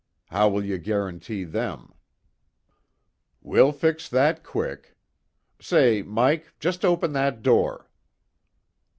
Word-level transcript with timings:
How 0.31 0.49
will 0.49 0.65
you 0.65 0.79
guarantee 0.79 1.43
them?" 1.43 1.93
"We'll 3.39 3.71
fix 3.71 4.09
that 4.09 4.41
quick. 4.43 4.97
Say, 5.59 6.01
Mike, 6.01 6.55
just 6.59 6.83
open 6.83 7.13
that 7.13 7.43
door." 7.43 7.87